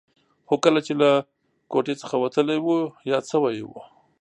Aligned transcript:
خو 0.47 0.55
کله 0.63 0.79
چې 0.87 0.93
له 1.01 1.09
کوټې 1.71 1.93
څخه 2.01 2.15
وتلی 2.23 2.57
و 2.61 2.67
یاد 3.11 3.23
شوي 3.31 3.51
یې 3.59 3.65
و. 3.69 3.71